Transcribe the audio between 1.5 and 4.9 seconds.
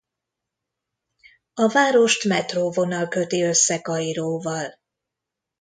A várost metróvonal köti össze Kairóval.